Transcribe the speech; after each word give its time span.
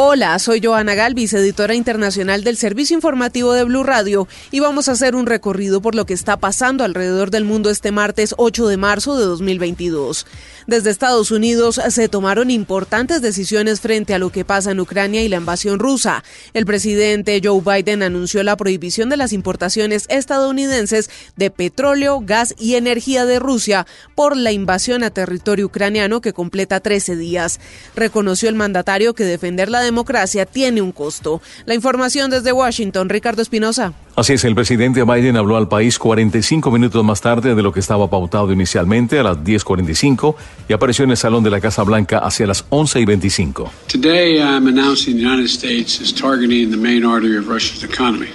Hola, 0.00 0.38
soy 0.38 0.60
Joana 0.62 0.94
Galvis, 0.94 1.32
editora 1.32 1.74
internacional 1.74 2.44
del 2.44 2.56
Servicio 2.56 2.94
Informativo 2.94 3.52
de 3.52 3.64
Blue 3.64 3.82
Radio, 3.82 4.28
y 4.52 4.60
vamos 4.60 4.88
a 4.88 4.92
hacer 4.92 5.16
un 5.16 5.26
recorrido 5.26 5.80
por 5.82 5.96
lo 5.96 6.06
que 6.06 6.14
está 6.14 6.36
pasando 6.36 6.84
alrededor 6.84 7.32
del 7.32 7.42
mundo 7.42 7.68
este 7.68 7.90
martes 7.90 8.32
8 8.38 8.68
de 8.68 8.76
marzo 8.76 9.18
de 9.18 9.24
2022. 9.24 10.24
Desde 10.68 10.90
Estados 10.90 11.32
Unidos 11.32 11.80
se 11.88 12.08
tomaron 12.08 12.50
importantes 12.52 13.22
decisiones 13.22 13.80
frente 13.80 14.14
a 14.14 14.20
lo 14.20 14.30
que 14.30 14.44
pasa 14.44 14.70
en 14.70 14.78
Ucrania 14.78 15.22
y 15.22 15.28
la 15.28 15.38
invasión 15.38 15.80
rusa. 15.80 16.22
El 16.54 16.64
presidente 16.64 17.40
Joe 17.42 17.60
Biden 17.60 18.04
anunció 18.04 18.44
la 18.44 18.56
prohibición 18.56 19.08
de 19.08 19.16
las 19.16 19.32
importaciones 19.32 20.04
estadounidenses 20.10 21.10
de 21.34 21.50
petróleo, 21.50 22.20
gas 22.20 22.54
y 22.56 22.76
energía 22.76 23.24
de 23.24 23.40
Rusia 23.40 23.84
por 24.14 24.36
la 24.36 24.52
invasión 24.52 25.02
a 25.02 25.10
territorio 25.10 25.66
ucraniano 25.66 26.20
que 26.20 26.32
completa 26.32 26.78
13 26.78 27.16
días. 27.16 27.58
Reconoció 27.96 28.48
el 28.48 28.54
mandatario 28.54 29.14
que 29.14 29.24
defender 29.24 29.68
la 29.68 29.87
democracia 29.88 30.46
tiene 30.46 30.80
un 30.82 30.92
costo. 30.92 31.40
La 31.66 31.74
información 31.74 32.30
desde 32.30 32.52
Washington, 32.52 33.08
Ricardo 33.08 33.42
Espinosa. 33.42 33.92
Así 34.16 34.32
es, 34.32 34.44
el 34.44 34.54
presidente 34.54 35.04
Biden 35.04 35.36
habló 35.36 35.56
al 35.56 35.68
país 35.68 35.98
45 35.98 36.70
minutos 36.70 37.04
más 37.04 37.20
tarde 37.20 37.54
de 37.54 37.62
lo 37.62 37.72
que 37.72 37.80
estaba 37.80 38.10
pautado 38.10 38.52
inicialmente 38.52 39.18
a 39.18 39.22
las 39.22 39.38
10.45 39.38 40.34
y 40.68 40.72
apareció 40.72 41.04
en 41.04 41.12
el 41.12 41.16
Salón 41.16 41.44
de 41.44 41.50
la 41.50 41.60
Casa 41.60 41.82
Blanca 41.84 42.18
hacia 42.18 42.46
las 42.46 42.64
11 42.68 43.00
y 43.00 43.04
25. 43.04 43.70
Today 43.86 44.38
I'm 44.38 44.66
announcing 44.66 45.16
the 45.16 45.24
United 45.24 45.46
States 45.46 46.00
is 46.00 46.12
targeting 46.12 46.70
the 46.70 46.76
main 46.76 47.04
artery 47.04 47.38
of 47.38 47.48
Russia's 47.48 47.84
economy. 47.84 48.28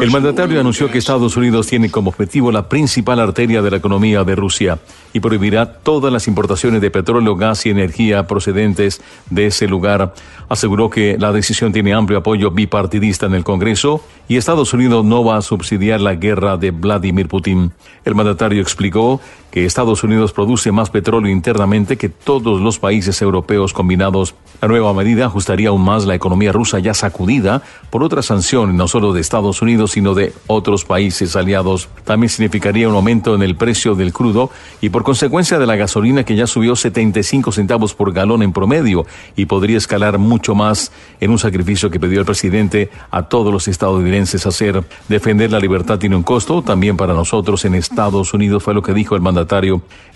El 0.00 0.10
mandatario 0.10 0.58
anunció 0.58 0.90
que 0.90 0.96
Estados 0.98 1.36
Unidos 1.36 1.66
tiene 1.66 1.90
como 1.90 2.08
objetivo 2.10 2.50
la 2.50 2.68
principal 2.68 3.20
arteria 3.20 3.60
de 3.60 3.70
la 3.70 3.76
economía 3.76 4.24
de 4.24 4.34
Rusia 4.34 4.78
y 5.12 5.20
prohibirá 5.20 5.74
todas 5.80 6.10
las 6.12 6.26
importaciones 6.26 6.80
de 6.80 6.90
petróleo, 6.90 7.36
gas 7.36 7.66
y 7.66 7.70
energía 7.70 8.26
procedentes 8.26 9.02
de 9.28 9.46
ese 9.46 9.68
lugar. 9.68 10.14
Aseguró 10.48 10.88
que 10.88 11.18
la 11.18 11.32
decisión 11.32 11.72
tiene 11.72 11.92
amplio 11.92 12.18
apoyo 12.18 12.50
bipartidista 12.50 13.26
en 13.26 13.34
el 13.34 13.44
Congreso 13.44 14.02
y 14.28 14.36
Estados 14.36 14.72
Unidos 14.72 15.04
no 15.04 15.22
va 15.22 15.36
a 15.36 15.42
subsidiar 15.42 16.00
la 16.00 16.14
guerra 16.14 16.56
de 16.56 16.70
Vladimir 16.70 17.28
Putin. 17.28 17.72
El 18.04 18.14
mandatario 18.14 18.62
explicó 18.62 19.20
que 19.56 19.64
Estados 19.64 20.04
Unidos 20.04 20.34
produce 20.34 20.70
más 20.70 20.90
petróleo 20.90 21.32
internamente 21.32 21.96
que 21.96 22.10
todos 22.10 22.60
los 22.60 22.78
países 22.78 23.22
europeos 23.22 23.72
combinados. 23.72 24.34
La 24.60 24.68
nueva 24.68 24.92
medida 24.92 25.24
ajustaría 25.24 25.70
aún 25.70 25.82
más 25.82 26.04
la 26.04 26.14
economía 26.14 26.52
rusa 26.52 26.78
ya 26.78 26.92
sacudida 26.92 27.62
por 27.88 28.02
otras 28.02 28.26
sanciones, 28.26 28.74
no 28.74 28.86
solo 28.86 29.14
de 29.14 29.22
Estados 29.22 29.62
Unidos, 29.62 29.92
sino 29.92 30.12
de 30.12 30.34
otros 30.46 30.84
países 30.84 31.36
aliados. 31.36 31.88
También 32.04 32.28
significaría 32.28 32.86
un 32.86 32.96
aumento 32.96 33.34
en 33.34 33.42
el 33.42 33.56
precio 33.56 33.94
del 33.94 34.12
crudo 34.12 34.50
y 34.82 34.90
por 34.90 35.04
consecuencia 35.04 35.58
de 35.58 35.66
la 35.66 35.76
gasolina 35.76 36.24
que 36.24 36.36
ya 36.36 36.46
subió 36.46 36.76
75 36.76 37.50
centavos 37.50 37.94
por 37.94 38.12
galón 38.12 38.42
en 38.42 38.52
promedio 38.52 39.06
y 39.36 39.46
podría 39.46 39.78
escalar 39.78 40.18
mucho 40.18 40.54
más 40.54 40.92
en 41.18 41.30
un 41.30 41.38
sacrificio 41.38 41.90
que 41.90 41.98
pidió 41.98 42.20
el 42.20 42.26
presidente 42.26 42.90
a 43.10 43.22
todos 43.22 43.54
los 43.54 43.68
estadounidenses 43.68 44.46
hacer. 44.46 44.84
Defender 45.08 45.50
la 45.50 45.60
libertad 45.60 45.98
tiene 45.98 46.14
un 46.14 46.24
costo, 46.24 46.60
también 46.60 46.98
para 46.98 47.14
nosotros 47.14 47.64
en 47.64 47.74
Estados 47.74 48.34
Unidos 48.34 48.62
fue 48.62 48.74
lo 48.74 48.82
que 48.82 48.92
dijo 48.92 49.14
el 49.14 49.22
mandatario. 49.22 49.45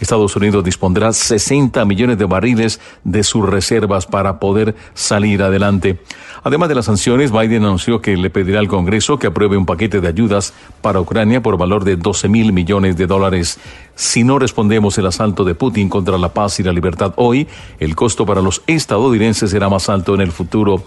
Estados 0.01 0.35
Unidos 0.37 0.65
dispondrá 0.65 1.13
60 1.13 1.85
millones 1.85 2.19
de 2.19 2.25
barriles 2.25 2.81
de 3.05 3.23
sus 3.23 3.49
reservas 3.49 4.07
para 4.07 4.39
poder 4.39 4.75
salir 4.95 5.43
adelante. 5.43 6.01
Además 6.43 6.69
de 6.69 6.75
las 6.75 6.87
sanciones, 6.87 7.33
Biden 7.33 7.65
anunció 7.65 8.01
que 8.01 8.17
le 8.17 8.31
pedirá 8.31 8.61
al 8.61 8.69
Congreso 8.69 9.19
que 9.19 9.27
apruebe 9.27 9.57
un 9.57 9.67
paquete 9.67 10.01
de 10.01 10.09
ayudas 10.09 10.55
para 10.81 11.01
Ucrania 11.01 11.43
por 11.43 11.59
valor 11.59 11.85
de 11.85 11.97
12 11.97 12.29
mil 12.29 12.53
millones 12.53 12.97
de 12.97 13.07
dólares. 13.07 13.59
Si 13.95 14.25
no 14.25 14.39
respondemos 14.39 14.97
el 14.99 15.07
asalto 15.07 15.45
de 15.45 15.55
Putin 15.55 15.89
contra 15.89 16.19
la 16.19 16.33
paz 16.33 16.61
y 16.61 16.63
la 16.63 16.73
libertad 16.73 17.13
hoy, 17.17 17.47
el 17.79 17.95
costo 17.95 18.25
para 18.25 18.41
los 18.41 18.63
estadounidenses 18.67 19.51
será 19.51 19.69
más 19.69 19.89
alto 19.89 20.15
en 20.15 20.23
el 20.23 20.33
futuro. 20.33 20.83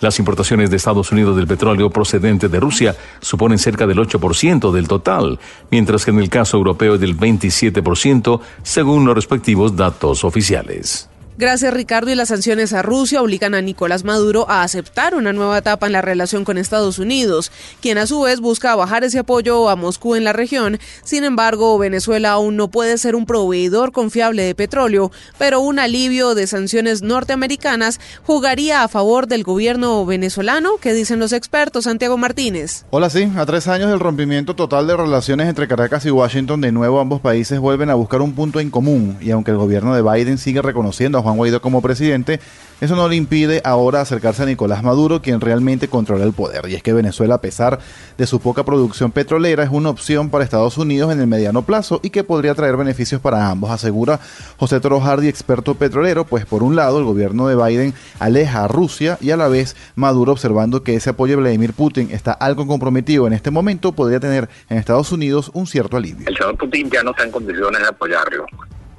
Las 0.00 0.18
importaciones 0.18 0.70
de 0.70 0.76
Estados 0.76 1.12
Unidos 1.12 1.36
del 1.36 1.46
petróleo 1.46 1.90
procedente 1.90 2.48
de 2.48 2.58
Rusia 2.58 2.96
suponen 3.20 3.58
cerca 3.58 3.86
del 3.86 3.98
8% 3.98 4.72
del 4.72 4.88
total, 4.88 5.38
mientras 5.70 6.04
que 6.04 6.10
en 6.10 6.18
el 6.18 6.28
caso 6.28 6.56
europeo 6.56 6.94
es 6.94 7.00
del 7.00 7.16
27%, 7.16 8.40
según 8.62 9.04
los 9.04 9.14
respectivos 9.14 9.76
datos 9.76 10.24
oficiales. 10.24 11.08
Gracias, 11.38 11.72
Ricardo. 11.72 12.10
Y 12.10 12.14
las 12.14 12.28
sanciones 12.28 12.72
a 12.72 12.82
Rusia 12.82 13.22
obligan 13.22 13.54
a 13.54 13.62
Nicolás 13.62 14.04
Maduro 14.04 14.48
a 14.50 14.62
aceptar 14.62 15.14
una 15.14 15.32
nueva 15.32 15.58
etapa 15.58 15.86
en 15.86 15.92
la 15.92 16.02
relación 16.02 16.44
con 16.44 16.58
Estados 16.58 16.98
Unidos, 16.98 17.50
quien 17.80 17.98
a 17.98 18.06
su 18.06 18.20
vez 18.20 18.40
busca 18.40 18.76
bajar 18.76 19.02
ese 19.04 19.18
apoyo 19.18 19.68
a 19.68 19.76
Moscú 19.76 20.14
en 20.14 20.24
la 20.24 20.32
región. 20.32 20.78
Sin 21.04 21.24
embargo, 21.24 21.78
Venezuela 21.78 22.32
aún 22.32 22.56
no 22.56 22.68
puede 22.68 22.98
ser 22.98 23.14
un 23.14 23.26
proveedor 23.26 23.92
confiable 23.92 24.42
de 24.42 24.54
petróleo, 24.54 25.10
pero 25.38 25.60
un 25.60 25.78
alivio 25.78 26.34
de 26.34 26.46
sanciones 26.46 27.02
norteamericanas 27.02 27.98
jugaría 28.24 28.82
a 28.82 28.88
favor 28.88 29.26
del 29.26 29.42
gobierno 29.42 30.04
venezolano, 30.04 30.76
que 30.76 30.92
dicen 30.92 31.18
los 31.18 31.32
expertos. 31.32 31.84
Santiago 31.84 32.16
Martínez. 32.18 32.84
Hola, 32.90 33.10
sí. 33.10 33.30
A 33.36 33.46
tres 33.46 33.68
años 33.68 33.90
del 33.90 34.00
rompimiento 34.00 34.54
total 34.54 34.86
de 34.86 34.96
relaciones 34.96 35.48
entre 35.48 35.68
Caracas 35.68 36.04
y 36.06 36.10
Washington, 36.10 36.60
de 36.60 36.72
nuevo 36.72 37.00
ambos 37.00 37.20
países 37.20 37.58
vuelven 37.58 37.90
a 37.90 37.94
buscar 37.94 38.20
un 38.20 38.34
punto 38.34 38.60
en 38.60 38.70
común. 38.70 39.16
Y 39.20 39.30
aunque 39.30 39.50
el 39.50 39.56
gobierno 39.56 39.94
de 39.94 40.02
Biden 40.02 40.38
sigue 40.38 40.62
reconociendo 40.62 41.21
Juan 41.22 41.36
Guaidó 41.36 41.62
como 41.62 41.82
presidente, 41.82 42.40
eso 42.82 42.96
no 42.96 43.08
le 43.08 43.14
impide 43.14 43.60
ahora 43.64 44.00
acercarse 44.00 44.42
a 44.42 44.46
Nicolás 44.46 44.82
Maduro, 44.82 45.22
quien 45.22 45.40
realmente 45.40 45.86
controla 45.86 46.24
el 46.24 46.32
poder. 46.32 46.68
Y 46.68 46.74
es 46.74 46.82
que 46.82 46.92
Venezuela, 46.92 47.36
a 47.36 47.40
pesar 47.40 47.78
de 48.18 48.26
su 48.26 48.40
poca 48.40 48.64
producción 48.64 49.12
petrolera, 49.12 49.62
es 49.62 49.70
una 49.70 49.90
opción 49.90 50.30
para 50.30 50.42
Estados 50.42 50.78
Unidos 50.78 51.12
en 51.12 51.20
el 51.20 51.28
mediano 51.28 51.62
plazo 51.62 52.00
y 52.02 52.10
que 52.10 52.24
podría 52.24 52.56
traer 52.56 52.76
beneficios 52.76 53.20
para 53.20 53.48
ambos, 53.48 53.70
asegura 53.70 54.18
José 54.56 54.80
Toro 54.80 54.98
Hardy, 54.98 55.28
experto 55.28 55.76
petrolero, 55.76 56.24
pues 56.24 56.44
por 56.44 56.64
un 56.64 56.74
lado 56.74 56.98
el 56.98 57.04
gobierno 57.04 57.46
de 57.46 57.54
Biden 57.54 57.94
aleja 58.18 58.64
a 58.64 58.68
Rusia 58.68 59.16
y 59.20 59.30
a 59.30 59.36
la 59.36 59.46
vez 59.46 59.76
Maduro, 59.94 60.32
observando 60.32 60.82
que 60.82 60.96
ese 60.96 61.10
apoyo 61.10 61.36
de 61.36 61.42
Vladimir 61.42 61.74
Putin 61.74 62.08
está 62.10 62.32
algo 62.32 62.66
comprometido 62.66 63.28
en 63.28 63.32
este 63.32 63.52
momento, 63.52 63.92
podría 63.92 64.18
tener 64.18 64.48
en 64.68 64.78
Estados 64.78 65.12
Unidos 65.12 65.52
un 65.54 65.68
cierto 65.68 65.96
alivio. 65.96 66.26
El 66.26 66.36
señor 66.36 66.56
Putin 66.56 66.90
ya 66.90 67.04
no 67.04 67.12
está 67.12 67.22
en 67.22 67.30
condiciones 67.30 67.80
de 67.80 67.86
apoyarlo 67.86 68.46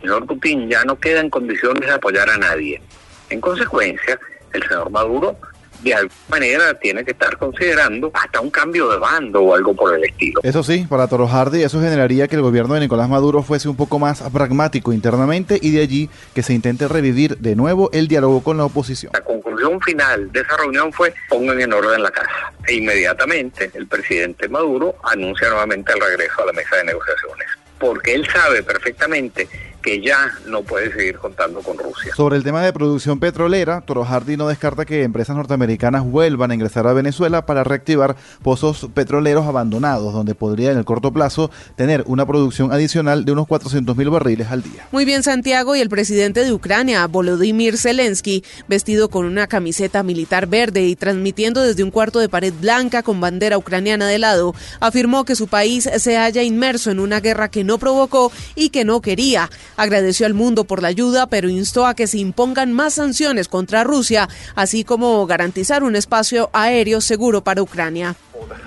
señor 0.04 0.26
Putin 0.26 0.70
ya 0.70 0.84
no 0.84 0.98
queda 0.98 1.22
en 1.22 1.30
condiciones 1.30 1.88
de 1.88 1.94
apoyar 1.94 2.30
a 2.30 2.38
nadie. 2.38 2.82
En 3.30 3.42
consecuencia, 3.42 4.20
el 4.54 4.62
señor 4.64 4.92
Maduro 4.92 5.38
de 5.84 5.94
alguna 5.94 6.16
manera 6.30 6.74
tiene 6.76 7.04
que 7.04 7.12
estar 7.12 7.38
considerando 7.38 8.10
hasta 8.14 8.40
un 8.40 8.50
cambio 8.50 8.90
de 8.90 8.98
bando 8.98 9.42
o 9.42 9.54
algo 9.54 9.76
por 9.76 9.94
el 9.94 10.04
estilo. 10.06 10.40
Eso 10.44 10.64
sí, 10.64 10.86
para 10.90 11.08
Toro 11.08 11.28
Hardy, 11.28 11.62
eso 11.64 11.82
generaría 11.82 12.28
que 12.28 12.36
el 12.36 12.42
gobierno 12.42 12.76
de 12.76 12.82
Nicolás 12.82 13.10
Maduro 13.10 13.44
fuese 13.44 13.68
un 13.68 13.76
poco 13.76 14.00
más 14.00 14.22
pragmático 14.32 14.94
internamente 14.94 15.60
y 15.62 15.72
de 15.72 15.82
allí 15.82 16.10
que 16.34 16.42
se 16.42 16.54
intente 16.54 16.88
revivir 16.88 17.38
de 17.38 17.56
nuevo 17.56 17.90
el 17.92 18.08
diálogo 18.08 18.42
con 18.44 18.58
la 18.58 18.66
oposición. 18.66 19.12
La 19.14 19.22
conclusión 19.22 19.82
final 19.82 20.32
de 20.32 20.40
esa 20.40 20.56
reunión 20.58 20.94
fue 20.94 21.14
pongan 21.28 21.60
en 21.60 21.74
orden 21.74 22.02
la 22.02 22.12
casa. 22.12 22.54
E 22.68 22.76
inmediatamente 22.76 23.70
el 23.74 23.88
presidente 23.88 24.48
Maduro 24.48 24.96
anuncia 25.04 25.50
nuevamente 25.50 25.92
el 25.92 26.00
regreso 26.00 26.44
a 26.44 26.46
la 26.46 26.54
mesa 26.54 26.78
de 26.78 26.86
negociaciones. 26.86 27.48
Porque 27.78 28.14
él 28.14 28.26
sabe 28.32 28.64
perfectamente 28.64 29.50
que 29.84 30.02
ya 30.02 30.32
no 30.48 30.64
puede 30.64 30.92
seguir 30.94 31.18
contando 31.18 31.60
con 31.60 31.78
Rusia. 31.78 32.16
Sobre 32.16 32.38
el 32.38 32.44
tema 32.44 32.64
de 32.64 32.74
producción 32.74 33.20
petrolera, 33.20 33.82
Toro 33.82 34.06
Hardy 34.06 34.38
no 34.38 34.48
descarta 34.48 34.86
que 34.86 35.04
empresas 35.04 35.36
norteamericanas 35.36 36.04
vuelvan 36.04 36.52
a 36.52 36.54
ingresar 36.56 36.88
a 36.88 36.94
Venezuela 36.94 37.46
para 37.46 37.64
reactivar 37.64 38.16
pozos 38.42 38.88
petroleros 38.94 39.46
abandonados, 39.46 40.14
donde 40.14 40.36
podría 40.36 40.72
en 40.72 40.78
el 40.78 40.86
corto 40.86 41.12
plazo 41.12 41.52
tener 41.76 42.04
una 42.08 42.26
producción 42.26 42.72
adicional 42.72 43.26
de 43.26 43.34
unos 43.34 43.46
400 43.46 43.96
mil 43.98 44.10
barriles 44.10 44.48
al 44.50 44.64
día. 44.64 44.88
Muy 44.92 45.06
bien, 45.06 45.22
Santiago, 45.22 45.76
y 45.76 45.82
el 45.82 45.90
presidente 45.90 46.46
de 46.46 46.54
Ucrania, 46.54 47.06
Volodymyr 47.08 47.78
Zelensky, 47.78 48.44
vestido 48.68 49.10
con 49.10 49.26
una 49.26 49.48
camiseta 49.48 50.02
militar 50.02 50.48
verde 50.48 50.86
y 50.86 50.96
transmitiendo 50.96 51.62
desde 51.62 51.84
un 51.84 51.92
cuarto 51.92 52.20
de 52.20 52.30
pared 52.30 52.54
blanca 52.60 53.04
con 53.04 53.20
bandera 53.20 53.58
ucraniana 53.58 54.08
de 54.08 54.20
lado, 54.20 54.56
afirmó 54.80 55.26
que 55.26 55.36
su 55.36 55.48
país 55.48 55.90
se 55.98 56.16
halla 56.16 56.42
inmerso 56.42 56.90
en 56.90 57.00
una 57.00 57.20
guerra 57.20 57.50
que 57.50 57.66
no 57.66 57.78
provocó 57.78 58.32
y 58.56 58.70
que 58.70 58.86
no 58.86 59.02
quería. 59.02 59.50
Agradeció 59.78 60.26
al 60.26 60.34
mundo 60.34 60.66
por 60.66 60.82
la 60.82 60.90
ayuda, 60.90 61.28
pero 61.28 61.50
instó 61.50 61.86
a 61.86 61.96
que 61.96 62.08
se 62.08 62.18
impongan 62.18 62.74
más 62.74 62.96
sanciones 62.96 63.48
contra 63.48 63.84
Rusia, 63.84 64.30
así 64.56 64.84
como 64.84 65.26
garantizar 65.26 65.84
un 65.84 65.96
espacio 65.96 66.50
aéreo 66.54 67.02
seguro 67.02 67.42
para 67.42 67.62
Ucrania. 67.62 68.16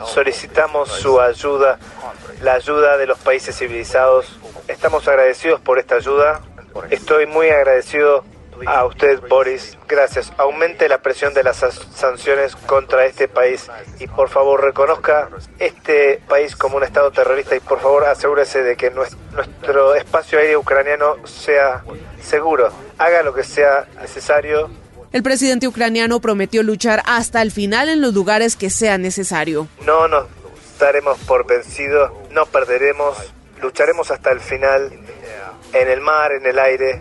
Solicitamos 0.07 0.91
su 0.91 1.21
ayuda, 1.21 1.79
la 2.43 2.55
ayuda 2.55 2.97
de 2.97 3.07
los 3.07 3.19
países 3.19 3.57
civilizados. 3.57 4.39
Estamos 4.69 5.07
agradecidos 5.09 5.61
por 5.61 5.79
esta 5.79 5.97
ayuda. 5.97 6.43
Estoy 6.91 7.27
muy 7.27 7.49
agradecido 7.49 8.25
a 8.65 8.85
usted, 8.87 9.21
Boris. 9.29 9.77
Gracias. 9.89 10.33
Aumente 10.39 10.89
la 10.89 10.99
presión 10.99 11.35
de 11.35 11.43
las 11.43 11.59
sanciones 11.95 12.57
contra 12.57 13.07
este 13.07 13.29
país 13.29 13.69
y 13.99 14.07
por 14.07 14.29
favor 14.29 14.63
reconozca 14.63 15.29
este 15.59 16.21
país 16.29 16.57
como 16.57 16.77
un 16.77 16.85
Estado 16.85 17.11
terrorista 17.11 17.57
y 17.57 17.61
por 17.61 17.81
favor 17.81 18.05
asegúrese 18.05 18.63
de 18.63 18.77
que 18.77 18.91
nuestro 18.91 19.95
espacio 19.95 20.39
aéreo 20.39 20.61
ucraniano 20.61 21.17
sea 21.27 21.83
seguro. 22.23 22.71
Haga 22.99 23.23
lo 23.23 23.35
que 23.35 23.45
sea 23.45 23.87
necesario. 24.01 24.71
El 25.13 25.23
presidente 25.23 25.69
ucraniano 25.69 26.21
prometió 26.21 26.63
luchar 26.63 27.03
hasta 27.07 27.43
el 27.43 27.51
final 27.51 27.89
en 27.89 28.01
los 28.01 28.13
lugares 28.13 28.57
que 28.57 28.71
sea 28.71 28.99
necesario. 28.99 29.69
No 29.85 30.09
nos 30.09 30.27
daremos 30.79 31.19
por 31.21 31.47
vencidos, 31.47 32.11
no 32.31 32.47
perderemos, 32.47 33.17
lucharemos 33.63 34.11
hasta 34.11 34.31
el 34.31 34.41
final 34.41 34.93
en 35.73 35.89
el 35.89 36.01
mar, 36.01 36.33
en 36.33 36.47
el 36.47 36.59
aire 36.59 37.01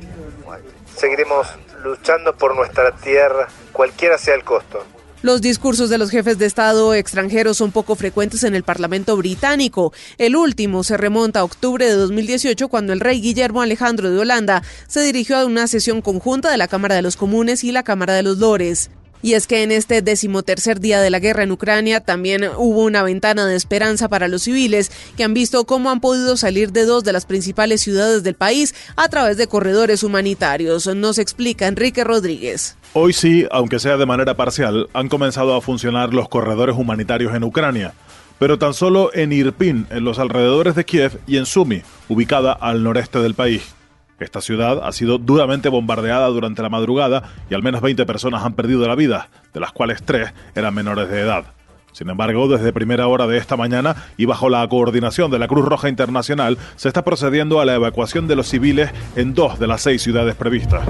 seguiremos 0.96 1.48
luchando 1.84 2.36
por 2.36 2.56
nuestra 2.56 2.92
tierra, 2.92 3.48
cualquiera 3.72 4.18
sea 4.18 4.36
el 4.36 4.44
costo. 4.44 4.84
Los 5.22 5.42
discursos 5.42 5.90
de 5.90 5.98
los 5.98 6.12
jefes 6.12 6.38
de 6.38 6.46
Estado 6.46 6.94
extranjeros 6.94 7.58
son 7.58 7.72
poco 7.72 7.96
frecuentes 7.96 8.44
en 8.44 8.54
el 8.54 8.62
Parlamento 8.62 9.18
británico. 9.18 9.92
El 10.20 10.36
último 10.36 10.84
se 10.84 10.98
remonta 10.98 11.40
a 11.40 11.44
octubre 11.44 11.86
de 11.86 11.94
2018 11.94 12.68
cuando 12.68 12.94
el 12.94 13.00
rey 13.00 13.22
Guillermo 13.22 13.64
Alejandro 13.64 14.12
de 14.12 14.20
Holanda 14.20 14.62
se 14.88 15.02
dirigió 15.02 15.38
a 15.38 15.46
una 15.46 15.66
sesión 15.68 16.02
conjunta 16.02 16.52
de 16.52 16.58
la 16.58 16.68
Cámara 16.68 16.94
de 16.94 17.02
los 17.02 17.16
Comunes 17.16 17.64
y 17.64 17.72
la 17.72 17.82
Cámara 17.82 18.14
de 18.14 18.22
los 18.22 18.38
Lores. 18.38 18.92
Y 19.26 19.34
es 19.34 19.48
que 19.48 19.64
en 19.64 19.72
este 19.72 20.04
decimotercer 20.04 20.80
día 20.80 21.02
de 21.02 21.10
la 21.10 21.18
guerra 21.18 21.42
en 21.42 21.52
Ucrania 21.52 22.00
también 22.00 22.48
hubo 22.58 22.84
una 22.84 23.02
ventana 23.02 23.48
de 23.48 23.56
esperanza 23.56 24.08
para 24.08 24.28
los 24.28 24.44
civiles 24.44 24.92
que 25.18 25.24
han 25.24 25.34
visto 25.34 25.66
cómo 25.66 25.90
han 25.90 26.00
podido 26.00 26.38
salir 26.38 26.72
de 26.72 26.86
dos 26.86 27.04
de 27.04 27.12
las 27.12 27.26
principales 27.26 27.82
ciudades 27.82 28.22
del 28.22 28.36
país 28.36 28.76
a 28.96 29.10
través 29.10 29.38
de 29.38 29.48
corredores 29.48 30.04
humanitarios. 30.04 30.86
Nos 30.86 31.18
explica 31.18 31.66
Enrique 31.66 32.04
Rodríguez. 32.04 32.78
Hoy 32.94 33.14
sí, 33.14 33.48
aunque 33.50 33.80
sea 33.80 33.98
de 33.98 34.06
manera 34.06 34.36
parcial, 34.36 34.90
han 34.94 35.10
comenzado 35.10 35.56
a 35.56 35.62
funcionar 35.62 36.14
los 36.14 36.30
corredores 36.30 36.76
humanitarios 36.78 37.34
en 37.34 37.46
Ucrania 37.46 37.96
pero 38.38 38.60
tan 38.60 38.74
solo 38.74 39.12
en 39.14 39.32
Irpin, 39.32 39.88
en 39.92 40.04
los 40.04 40.20
alrededores 40.20 40.76
de 40.76 40.84
Kiev, 40.84 41.22
y 41.26 41.38
en 41.38 41.46
Sumy, 41.46 41.84
ubicada 42.10 42.52
al 42.52 42.84
noreste 42.84 43.20
del 43.20 43.34
país. 43.34 43.74
Esta 44.20 44.42
ciudad 44.42 44.82
ha 44.84 44.92
sido 44.92 45.18
duramente 45.18 45.70
bombardeada 45.70 46.28
durante 46.28 46.62
la 46.62 46.70
madrugada 46.70 47.24
y 47.50 47.54
al 47.54 47.64
menos 47.64 47.82
20 47.82 48.06
personas 48.06 48.44
han 48.46 48.54
perdido 48.54 48.88
la 48.88 48.96
vida, 48.96 49.30
de 49.54 49.60
las 49.60 49.72
cuales 49.72 50.04
tres 50.04 50.34
eran 50.56 50.74
menores 50.74 51.10
de 51.10 51.20
edad. 51.20 51.55
Sin 51.96 52.10
embargo, 52.10 52.50
desde 52.50 52.74
primera 52.74 53.08
hora 53.08 53.26
de 53.26 53.38
esta 53.38 53.56
mañana 53.56 53.96
y 54.18 54.26
bajo 54.26 54.50
la 54.50 54.68
coordinación 54.68 55.32
de 55.32 55.40
la 55.40 55.48
Cruz 55.48 55.64
Roja 55.64 55.88
Internacional, 55.88 56.58
se 56.76 56.90
está 56.90 57.06
procediendo 57.06 57.62
a 57.62 57.66
la 57.66 57.76
evacuación 57.76 58.28
de 58.28 58.36
los 58.36 58.50
civiles 58.50 58.90
en 59.16 59.34
dos 59.34 59.60
de 59.60 59.68
las 59.68 59.84
seis 59.84 60.02
ciudades 60.02 60.36
previstas. 60.36 60.82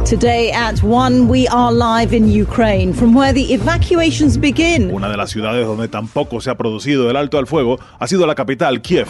Una 4.92 5.08
de 5.08 5.16
las 5.16 5.30
ciudades 5.30 5.68
donde 5.68 5.88
tampoco 5.90 6.42
se 6.42 6.50
ha 6.50 6.56
producido 6.56 7.08
el 7.12 7.18
alto 7.18 7.38
al 7.38 7.46
fuego 7.46 7.80
ha 8.00 8.08
sido 8.08 8.26
la 8.26 8.34
capital, 8.34 8.82
Kiev. 8.82 9.06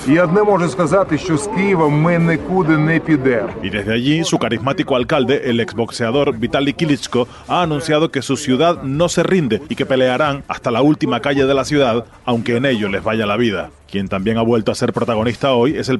Y 3.63 3.69
desde 3.69 3.93
allí, 3.93 4.25
su 4.25 4.37
carismático 4.37 4.97
alcalde, 4.97 5.49
el 5.49 5.61
exboxeador 5.61 6.37
Vitaly 6.37 6.73
Klitschko, 6.73 7.29
ha 7.47 7.61
anunciado 7.61 8.11
que 8.11 8.21
su 8.21 8.35
ciudad 8.35 8.83
no 8.83 9.07
se 9.07 9.23
rinde 9.23 9.61
y 9.69 9.75
que 9.75 9.85
pelearán 9.85 10.43
hasta 10.49 10.71
la 10.71 10.81
última 10.81 11.21
calle 11.21 11.45
de 11.45 11.53
la 11.53 11.63
ciudad 11.63 11.84
aunque 12.25 12.57
en 12.57 12.65
ello 12.65 12.89
les 12.89 13.03
vaya 13.03 13.25
la 13.25 13.37
vida. 13.37 13.71
Quien 13.89 14.07
también 14.07 14.37
ha 14.37 14.41
vuelto 14.41 14.71
a 14.71 14.75
ser 14.75 14.93
protagonista 14.93 15.53
hoy 15.53 15.77
es 15.77 15.89
el 15.89 15.99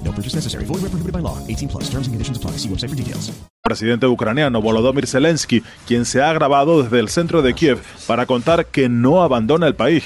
No 0.11 0.15
purchase 0.15 0.35
necessary. 0.35 0.65
Void 0.65 0.81
where 0.81 0.89
prohibited 0.89 1.13
by 1.13 1.21
law. 1.21 1.37
18 1.47 1.69
plus. 1.69 1.83
Terms 1.85 2.07
and 2.07 2.13
conditions 2.13 2.37
apply. 2.37 2.57
See 2.57 2.67
website 2.67 2.89
for 2.89 2.97
details. 2.97 3.31
Presidente 3.63 4.07
ucraniano 4.07 4.61
Volodymyr 4.61 5.07
Zelensky, 5.07 5.63
quien 5.87 6.03
se 6.05 6.21
ha 6.21 6.33
grabado 6.33 6.83
desde 6.83 6.99
el 6.99 7.09
centro 7.09 7.41
de 7.41 7.53
Kiev 7.53 7.79
para 8.07 8.25
contar 8.25 8.65
que 8.65 8.89
no 8.89 9.21
abandona 9.21 9.67
el 9.67 9.75
país. 9.75 10.03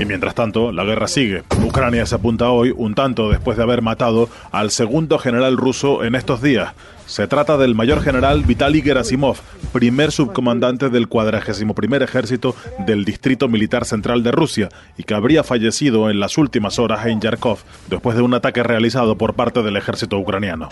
Y 0.00 0.04
mientras 0.04 0.34
tanto, 0.34 0.72
la 0.72 0.84
guerra 0.84 1.06
sigue. 1.06 1.44
Ucrania 1.64 2.04
se 2.06 2.16
apunta 2.16 2.50
hoy 2.50 2.74
un 2.76 2.94
tanto 2.94 3.30
después 3.30 3.56
de 3.56 3.62
haber 3.62 3.82
matado 3.82 4.28
al 4.50 4.72
segundo 4.72 5.18
general 5.18 5.56
ruso 5.56 6.02
en 6.02 6.16
estos 6.16 6.42
días. 6.42 6.72
Se 7.06 7.26
trata 7.26 7.56
del 7.56 7.74
mayor 7.74 8.02
general 8.02 8.42
Vitaly 8.42 8.82
Gerasimov, 8.82 9.36
primer 9.72 10.10
subcomandante 10.12 10.90
del 10.90 11.08
41 11.08 11.74
Ejército 12.04 12.54
del 12.86 13.04
Distrito 13.04 13.48
Militar 13.48 13.84
Central 13.84 14.22
de 14.22 14.32
Rusia 14.32 14.68
y 14.96 15.04
que 15.04 15.14
habría 15.14 15.44
fallecido 15.44 16.10
en 16.10 16.18
las 16.18 16.36
últimas 16.36 16.78
horas 16.78 17.06
en 17.06 17.20
Yarkov 17.20 17.58
después 17.88 18.16
de 18.16 18.22
un 18.22 18.34
ataque 18.34 18.62
realizado 18.62 19.16
por 19.16 19.34
parte 19.34 19.62
del 19.62 19.76
ejército 19.76 20.18
ucraniano. 20.18 20.68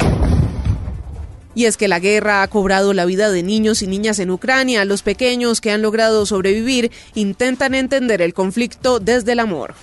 Y 1.59 1.65
es 1.65 1.77
que 1.77 1.89
la 1.89 1.99
guerra 1.99 2.45
ha 2.45 2.47
cobrado 2.47 2.93
la 2.93 3.05
vida 3.05 3.33
de 3.33 3.43
niños 3.43 3.83
y 3.83 3.89
niñas 3.89 4.21
en 4.21 4.31
Ucrania. 4.31 4.85
Los 4.85 5.03
pequeños 5.03 5.61
que 5.61 5.73
han 5.73 5.83
logrado 5.83 6.25
sobrevivir 6.25 6.93
intentan 7.17 7.75
entender 7.75 8.23
el 8.23 8.33
conflicto 8.33 9.01
desde 9.01 9.33
el 9.33 9.41
amor. 9.41 9.75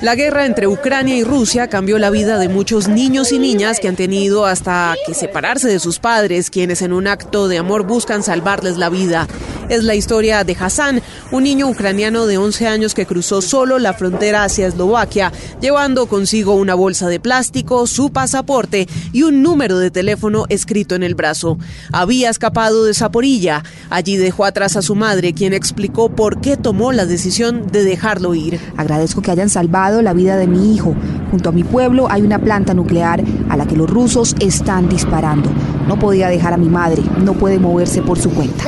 La 0.00 0.14
guerra 0.14 0.46
entre 0.46 0.68
Ucrania 0.68 1.16
y 1.16 1.22
Rusia 1.22 1.68
cambió 1.68 1.98
la 1.98 2.08
vida 2.08 2.38
de 2.38 2.48
muchos 2.48 2.88
niños 2.88 3.30
y 3.32 3.38
niñas 3.38 3.78
que 3.78 3.88
han 3.88 3.96
tenido 3.96 4.46
hasta 4.46 4.94
que 5.06 5.12
separarse 5.12 5.68
de 5.68 5.80
sus 5.80 5.98
padres, 5.98 6.48
quienes 6.48 6.80
en 6.80 6.94
un 6.94 7.06
acto 7.08 7.46
de 7.48 7.58
amor 7.58 7.82
buscan 7.82 8.22
salvarles 8.22 8.78
la 8.78 8.88
vida. 8.88 9.28
Es 9.68 9.84
la 9.84 9.94
historia 9.94 10.44
de 10.44 10.56
Hassan, 10.58 11.02
un 11.30 11.42
niño 11.42 11.68
ucraniano 11.68 12.24
de 12.24 12.38
11 12.38 12.66
años 12.66 12.94
que 12.94 13.04
cruzó 13.04 13.42
solo 13.42 13.78
la 13.78 13.92
frontera 13.92 14.44
hacia 14.44 14.66
Eslovaquia, 14.66 15.30
llevando 15.60 16.06
consigo 16.06 16.54
una 16.54 16.74
bolsa 16.74 17.08
de 17.08 17.20
plástico, 17.20 17.86
su 17.86 18.10
pasaporte 18.10 18.88
y 19.12 19.24
un 19.24 19.42
número 19.42 19.78
de 19.78 19.90
teléfono 19.90 20.46
escrito 20.48 20.94
en 20.94 21.02
el 21.02 21.14
brazo. 21.14 21.58
Había 21.92 22.30
escapado 22.30 22.84
de 22.84 22.94
Zaporilla. 22.94 23.62
Allí 23.90 24.16
dejó 24.16 24.46
atrás 24.46 24.74
a 24.76 24.82
su 24.82 24.94
madre, 24.94 25.34
quien 25.34 25.52
explicó 25.52 26.08
por 26.08 26.40
qué 26.40 26.56
tomó 26.56 26.92
la 26.92 27.04
decisión 27.04 27.66
de 27.66 27.84
dejarlo 27.84 28.34
ir. 28.34 28.58
Agradezco 28.78 29.20
que 29.20 29.32
hayan 29.32 29.50
salvado 29.50 30.00
la 30.00 30.14
vida 30.14 30.38
de 30.38 30.46
mi 30.46 30.74
hijo. 30.74 30.94
Junto 31.30 31.50
a 31.50 31.52
mi 31.52 31.62
pueblo 31.62 32.10
hay 32.10 32.22
una 32.22 32.38
planta 32.38 32.72
nuclear 32.72 33.22
a 33.50 33.56
la 33.58 33.66
que 33.66 33.76
los 33.76 33.90
rusos 33.90 34.34
están 34.40 34.88
disparando. 34.88 35.50
No 35.86 35.98
podía 35.98 36.28
dejar 36.28 36.54
a 36.54 36.56
mi 36.56 36.68
madre, 36.68 37.02
no 37.18 37.34
puede 37.34 37.58
moverse 37.58 38.02
por 38.02 38.18
su 38.18 38.30
cuenta. 38.30 38.64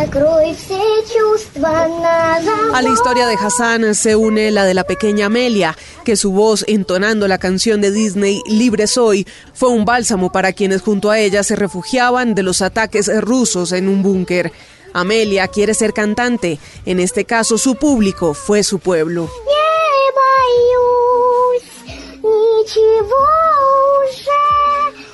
A 2.73 2.83
la 2.83 2.89
historia 2.89 3.27
de 3.27 3.35
Hassan 3.35 3.95
se 3.95 4.17
une 4.17 4.51
la 4.51 4.65
de 4.65 4.75
la 4.75 4.85
pequeña 4.85 5.27
Amelia, 5.27 5.77
que 6.05 6.17
su 6.17 6.33
voz 6.33 6.65
entonando 6.69 7.29
la 7.29 7.39
canción 7.39 7.81
de 7.81 7.91
Disney 7.91 8.41
Libre 8.47 8.87
Soy 8.87 9.27
fue 9.53 9.71
un 9.71 9.85
bálsamo 9.85 10.33
para 10.33 10.53
quienes 10.53 10.83
junto 10.83 11.11
a 11.11 11.19
ella 11.19 11.43
se 11.43 11.57
refugiaban 11.57 12.35
de 12.35 12.43
los 12.43 12.63
ataques 12.63 13.11
rusos 13.23 13.73
en 13.73 13.89
un 13.89 14.03
búnker. 14.03 14.53
Amelia 14.93 15.49
quiere 15.49 15.75
ser 15.75 15.93
cantante, 15.93 16.59
en 16.87 17.01
este 17.01 17.25
caso 17.25 17.59
su 17.59 17.77
público 17.77 18.35
fue 18.35 18.63
su 18.63 18.79
pueblo. 18.79 19.31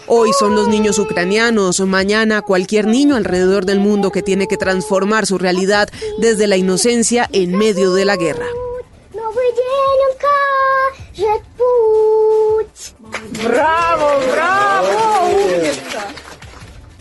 Hoy 0.08 0.30
son 0.38 0.54
los 0.54 0.68
niños 0.68 1.00
ucranianos, 1.00 1.80
mañana 1.80 2.42
cualquier 2.42 2.86
niño 2.86 3.16
alrededor 3.16 3.66
del 3.66 3.80
mundo 3.80 4.12
que 4.12 4.22
tiene 4.22 4.46
que 4.46 4.56
transformar 4.56 5.26
su 5.26 5.36
realidad 5.36 5.88
desde 6.18 6.46
la 6.46 6.56
inocencia 6.56 7.28
en 7.32 7.56
medio 7.56 7.92
de 7.92 8.04
la 8.04 8.16
guerra. 8.16 8.46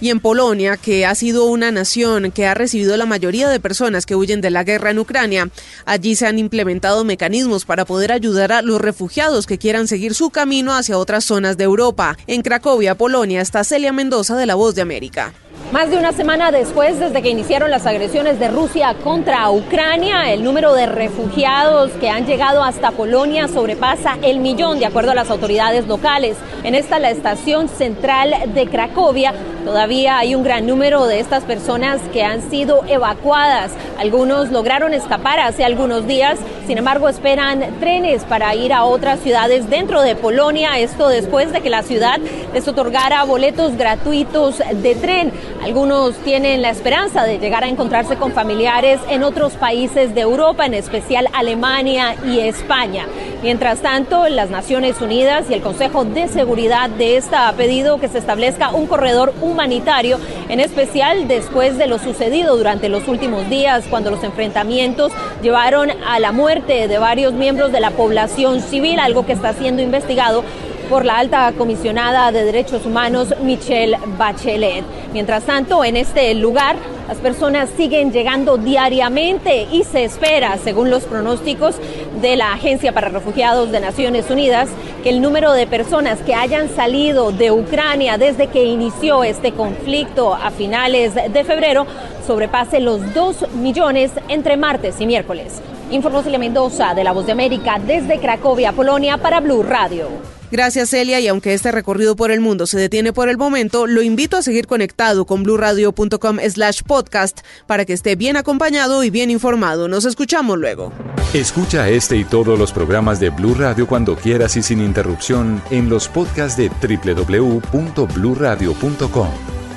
Y 0.05 0.11
en 0.11 0.19
Polonia, 0.19 0.77
que 0.77 1.03
ha 1.03 1.15
sido 1.15 1.45
una 1.45 1.71
nación 1.71 2.29
que 2.31 2.45
ha 2.45 2.53
recibido 2.53 2.95
la 2.95 3.07
mayoría 3.07 3.49
de 3.49 3.59
personas 3.59 4.05
que 4.05 4.15
huyen 4.15 4.39
de 4.39 4.51
la 4.51 4.63
guerra 4.63 4.91
en 4.91 4.99
Ucrania, 4.99 5.49
allí 5.83 6.13
se 6.13 6.27
han 6.27 6.37
implementado 6.37 7.03
mecanismos 7.03 7.65
para 7.65 7.85
poder 7.85 8.11
ayudar 8.11 8.51
a 8.51 8.61
los 8.61 8.79
refugiados 8.79 9.47
que 9.47 9.57
quieran 9.57 9.87
seguir 9.87 10.13
su 10.13 10.29
camino 10.29 10.75
hacia 10.75 10.99
otras 10.99 11.23
zonas 11.23 11.57
de 11.57 11.63
Europa. 11.63 12.19
En 12.27 12.43
Cracovia, 12.43 12.93
Polonia, 12.93 13.41
está 13.41 13.63
Celia 13.63 13.91
Mendoza 13.93 14.37
de 14.37 14.45
La 14.45 14.53
Voz 14.53 14.75
de 14.75 14.83
América. 14.83 15.33
Más 15.71 15.89
de 15.89 15.97
una 15.97 16.13
semana 16.13 16.51
después, 16.51 16.99
desde 16.99 17.23
que 17.23 17.29
iniciaron 17.29 17.71
las 17.71 17.87
agresiones 17.87 18.39
de 18.39 18.49
Rusia 18.49 18.95
contra 19.03 19.49
Ucrania, 19.49 20.31
el 20.31 20.43
número 20.43 20.73
de 20.73 20.85
refugiados 20.85 21.91
que 21.93 22.09
han 22.09 22.27
llegado 22.27 22.63
hasta 22.63 22.91
Polonia 22.91 23.47
sobrepasa 23.47 24.17
el 24.21 24.39
millón, 24.39 24.77
de 24.77 24.85
acuerdo 24.85 25.11
a 25.11 25.15
las 25.15 25.31
autoridades 25.31 25.87
locales. 25.87 26.37
En 26.63 26.75
esta, 26.75 26.99
la 26.99 27.09
estación 27.09 27.67
central 27.67 28.53
de 28.53 28.67
Cracovia, 28.67 29.33
todavía 29.65 30.17
hay 30.17 30.35
un 30.35 30.43
gran 30.43 30.65
número 30.65 31.07
de 31.07 31.19
estas 31.19 31.43
personas 31.43 31.99
que 32.13 32.23
han 32.23 32.49
sido 32.49 32.85
evacuadas. 32.87 33.71
Algunos 33.99 34.51
lograron 34.51 34.93
escapar 34.93 35.39
hace 35.39 35.65
algunos 35.65 36.07
días, 36.07 36.37
sin 36.67 36.77
embargo, 36.79 37.09
esperan 37.09 37.63
trenes 37.79 38.23
para 38.23 38.55
ir 38.55 38.73
a 38.73 38.85
otras 38.85 39.19
ciudades 39.19 39.69
dentro 39.69 40.01
de 40.01 40.15
Polonia. 40.15 40.79
Esto 40.79 41.09
después 41.09 41.51
de 41.51 41.61
que 41.61 41.69
la 41.69 41.83
ciudad 41.83 42.19
les 42.53 42.67
otorgara 42.67 43.23
boletos 43.23 43.77
gratuitos 43.77 44.57
de 44.73 44.95
tren. 44.95 45.31
Algunos 45.63 46.15
tienen 46.17 46.63
la 46.63 46.71
esperanza 46.71 47.23
de 47.23 47.37
llegar 47.37 47.63
a 47.63 47.67
encontrarse 47.67 48.15
con 48.15 48.31
familiares 48.31 48.99
en 49.09 49.23
otros 49.23 49.53
países 49.53 50.15
de 50.15 50.21
Europa, 50.21 50.65
en 50.65 50.73
especial 50.73 51.27
Alemania 51.33 52.15
y 52.25 52.39
España. 52.39 53.05
Mientras 53.43 53.81
tanto, 53.81 54.27
las 54.27 54.49
Naciones 54.49 55.01
Unidas 55.01 55.45
y 55.49 55.53
el 55.53 55.61
Consejo 55.61 56.03
de 56.03 56.27
Seguridad 56.27 56.89
de 56.89 57.17
esta 57.17 57.47
ha 57.47 57.53
pedido 57.53 57.99
que 57.99 58.07
se 58.07 58.17
establezca 58.17 58.71
un 58.71 58.87
corredor 58.87 59.33
humanitario, 59.55 60.19
en 60.49 60.59
especial 60.59 61.27
después 61.27 61.77
de 61.77 61.87
lo 61.87 61.97
sucedido 61.97 62.57
durante 62.57 62.89
los 62.89 63.07
últimos 63.07 63.49
días, 63.49 63.85
cuando 63.89 64.11
los 64.11 64.23
enfrentamientos 64.23 65.13
llevaron 65.41 65.89
a 66.05 66.19
la 66.19 66.33
muerte 66.33 66.87
de 66.87 66.97
varios 66.97 67.33
miembros 67.33 67.71
de 67.71 67.79
la 67.79 67.91
población 67.91 68.61
civil, 68.61 68.99
algo 68.99 69.25
que 69.25 69.31
está 69.31 69.53
siendo 69.53 69.81
investigado 69.81 70.43
por 70.89 71.05
la 71.05 71.17
alta 71.17 71.53
comisionada 71.57 72.31
de 72.31 72.43
derechos 72.43 72.85
humanos 72.85 73.33
Michelle 73.41 73.97
Bachelet. 74.17 74.83
Mientras 75.13 75.43
tanto, 75.43 75.83
en 75.83 75.95
este 75.95 76.35
lugar, 76.35 76.75
las 77.07 77.17
personas 77.17 77.69
siguen 77.77 78.11
llegando 78.11 78.57
diariamente 78.57 79.67
y 79.71 79.83
se 79.83 80.03
espera, 80.03 80.57
según 80.63 80.89
los 80.89 81.03
pronósticos 81.03 81.75
de 82.21 82.35
la 82.35 82.53
Agencia 82.53 82.93
para 82.93 83.09
Refugiados 83.09 83.71
de 83.71 83.79
Naciones 83.79 84.29
Unidas, 84.29 84.69
que 85.03 85.09
el 85.09 85.21
número 85.21 85.53
de 85.53 85.67
personas 85.67 86.19
que 86.19 86.33
hayan 86.33 86.67
salido 86.69 87.31
de 87.31 87.51
Ucrania 87.51 88.17
desde 88.17 88.47
que 88.47 88.63
inició 88.63 89.23
este 89.23 89.51
conflicto 89.51 90.33
a 90.33 90.49
finales 90.49 91.13
de 91.13 91.43
febrero 91.43 91.85
sobrepase 92.25 92.79
los 92.79 93.13
2 93.13 93.53
millones 93.53 94.11
entre 94.27 94.57
martes 94.57 94.99
y 94.99 95.05
miércoles. 95.05 95.61
Informó 95.91 96.23
Celia 96.23 96.39
Mendoza 96.39 96.95
de 96.95 97.03
La 97.03 97.11
Voz 97.11 97.27
de 97.27 97.33
América 97.33 97.79
desde 97.85 98.19
Cracovia, 98.19 98.71
Polonia, 98.71 99.17
para 99.17 99.39
Blue 99.39 99.61
Radio. 99.61 100.34
Gracias 100.51 100.89
Celia 100.89 101.19
y 101.19 101.27
aunque 101.27 101.53
este 101.53 101.71
recorrido 101.71 102.15
por 102.15 102.31
el 102.31 102.39
mundo 102.39 102.67
se 102.67 102.77
detiene 102.77 103.13
por 103.13 103.29
el 103.29 103.37
momento, 103.37 103.87
lo 103.87 104.01
invito 104.01 104.37
a 104.37 104.41
seguir 104.41 104.67
conectado 104.67 105.25
con 105.25 105.43
bluradio.com 105.43 106.37
slash 106.49 106.81
podcast 106.83 107.39
para 107.67 107.85
que 107.85 107.93
esté 107.93 108.15
bien 108.15 108.37
acompañado 108.37 109.03
y 109.03 109.09
bien 109.09 109.31
informado. 109.31 109.87
Nos 109.87 110.05
escuchamos 110.05 110.57
luego. 110.57 110.91
Escucha 111.33 111.89
este 111.89 112.17
y 112.17 112.23
todos 112.23 112.57
los 112.57 112.71
programas 112.71 113.19
de 113.19 113.29
Blue 113.29 113.55
Radio 113.55 113.87
cuando 113.87 114.15
quieras 114.15 114.55
y 114.55 114.63
sin 114.63 114.81
interrupción 114.81 115.61
en 115.69 115.89
los 115.89 116.07
podcasts 116.07 116.57
de 116.57 116.69
www.bluradio.com. 116.69 119.29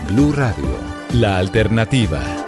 Blue 0.08 0.32
Radio, 0.32 0.78
la 1.12 1.38
alternativa. 1.38 2.47